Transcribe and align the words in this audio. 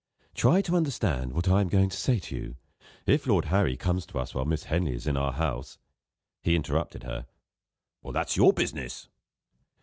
"Try 0.33 0.63
to 0.63 0.75
understand 0.75 1.31
what 1.31 1.47
I 1.47 1.61
am 1.61 1.67
going 1.69 1.89
to 1.89 1.95
say 1.95 2.17
to 2.17 2.35
you. 2.35 2.55
If 3.05 3.27
Lord 3.27 3.45
Harry 3.53 3.77
comes 3.77 4.07
to 4.07 4.17
us 4.17 4.33
while 4.33 4.45
Miss 4.45 4.63
Henley 4.63 4.95
is 4.95 5.05
in 5.05 5.15
our 5.15 5.31
house" 5.33 5.77
He 6.41 6.55
interrupted 6.55 7.03
her: 7.03 7.27
"That's 8.11 8.35
your 8.35 8.51
business." 8.51 9.09